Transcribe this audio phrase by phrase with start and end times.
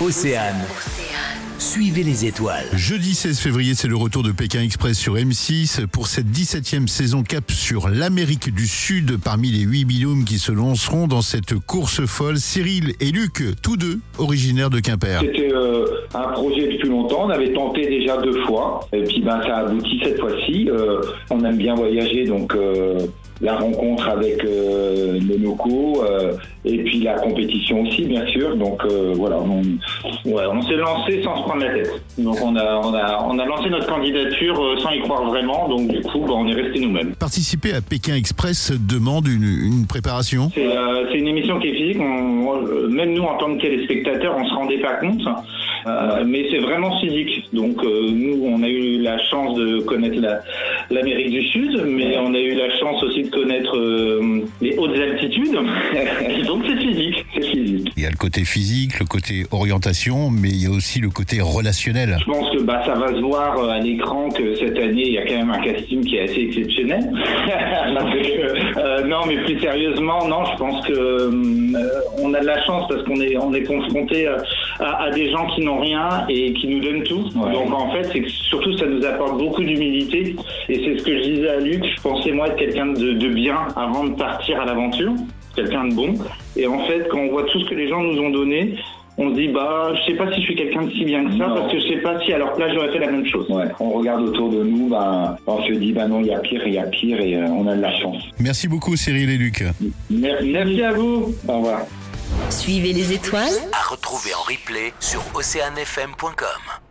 [0.00, 0.66] Océane.
[1.58, 2.66] Suivez les étoiles.
[2.74, 7.22] Jeudi 16 février, c'est le retour de Pékin Express sur M6 pour cette 17e saison
[7.22, 12.04] cap sur l'Amérique du Sud parmi les 8 binômes qui se lanceront dans cette course
[12.06, 12.38] folle.
[12.38, 15.20] Cyril et Luc, tous deux originaires de Quimper.
[15.20, 19.40] C'était euh, un projet depuis longtemps, on avait tenté déjà deux fois, et puis ben
[19.42, 20.68] ça a abouti cette fois-ci.
[20.68, 21.00] Euh,
[21.30, 22.98] on aime bien voyager, donc euh,
[23.44, 26.32] la rencontre avec euh, les locaux, euh,
[26.64, 28.56] et puis la compétition aussi, bien sûr.
[28.56, 29.60] Donc euh, voilà, on,
[30.28, 31.92] ouais, on s'est lancé sans se prendre la tête.
[32.18, 35.68] Donc on a, on a, on a lancé notre candidature euh, sans y croire vraiment,
[35.68, 37.14] donc du coup, ben, on est resté nous-mêmes.
[37.16, 40.50] Participer à Pékin Express demande une, une préparation?
[40.54, 42.00] C'est une émission qui est physique.
[42.00, 42.34] On-
[42.88, 45.22] même nous, en tant que téléspectateurs, on se rendait pas compte.
[46.26, 47.48] Mais c'est vraiment physique.
[47.52, 50.40] Donc nous, on a eu la chance de connaître la-
[50.90, 54.96] l'Amérique du Sud, mais on a eu la chance aussi de connaître euh, les hautes
[54.96, 55.58] altitudes.
[56.28, 57.26] Et donc c'est physique.
[57.34, 57.92] C'est physique.
[57.96, 61.10] Il y a le côté physique, le côté orientation, mais il y a aussi le
[61.10, 62.16] côté relationnel.
[62.20, 65.18] Je pense que bah, ça va se voir euh, à l'écran que cette il y
[65.18, 67.10] a quand même un casting qui est assez exceptionnel.
[68.76, 71.30] Euh, non, mais plus sérieusement, non, je pense que euh,
[72.22, 75.46] on a de la chance parce qu'on est, on est confronté à, à des gens
[75.48, 77.28] qui n'ont rien et qui nous donnent tout.
[77.34, 80.36] Donc en fait, c'est que surtout ça nous apporte beaucoup d'humilité.
[80.68, 81.84] Et c'est ce que je disais à Luc.
[81.84, 85.12] Je pensais moi être quelqu'un de, de bien avant de partir à l'aventure,
[85.54, 86.14] quelqu'un de bon.
[86.56, 88.76] Et en fait, quand on voit tout ce que les gens nous ont donné,
[89.16, 91.36] on se dit bah je sais pas si je suis quelqu'un de si bien que
[91.36, 93.48] ça parce que je sais pas si à leur place j'aurais fait la même chose.
[93.48, 96.40] Ouais, on regarde autour de nous, ben, on se dit, ben non, il y a
[96.40, 98.22] pire, il y a pire, et euh, on a de la chance.
[98.38, 99.64] Merci beaucoup Cyril et Luc.
[100.10, 101.34] Merci, merci à vous.
[101.48, 101.80] Au revoir.
[102.50, 106.83] Suivez les étoiles À retrouver en replay sur oceanfm.com.